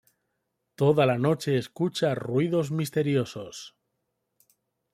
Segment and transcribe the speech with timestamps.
[0.73, 3.75] Toda la noche escucha ruidos misteriosos.